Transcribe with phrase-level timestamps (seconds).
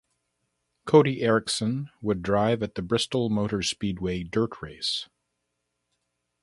[0.85, 5.07] Cody Erickson would drive at the Bristol Motor Speedway dirt race.